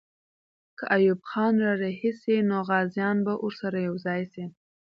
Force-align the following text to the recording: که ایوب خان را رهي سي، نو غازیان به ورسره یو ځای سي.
که 0.77 0.85
ایوب 0.95 1.21
خان 1.29 1.55
را 1.65 1.73
رهي 1.83 2.11
سي، 2.21 2.35
نو 2.49 2.57
غازیان 2.69 3.17
به 3.25 3.33
ورسره 3.45 3.79
یو 3.87 3.95
ځای 4.05 4.21
سي. 4.33 4.43